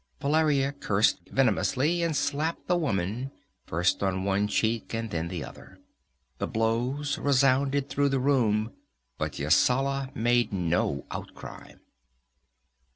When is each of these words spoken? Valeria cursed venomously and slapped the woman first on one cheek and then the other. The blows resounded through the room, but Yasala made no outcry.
Valeria 0.19 0.71
cursed 0.71 1.19
venomously 1.29 2.01
and 2.01 2.15
slapped 2.15 2.65
the 2.67 2.75
woman 2.75 3.29
first 3.67 4.01
on 4.01 4.23
one 4.23 4.47
cheek 4.47 4.95
and 4.95 5.11
then 5.11 5.27
the 5.27 5.45
other. 5.45 5.77
The 6.39 6.47
blows 6.47 7.19
resounded 7.19 7.87
through 7.87 8.09
the 8.09 8.19
room, 8.19 8.73
but 9.19 9.33
Yasala 9.37 10.09
made 10.15 10.51
no 10.51 11.05
outcry. 11.11 11.73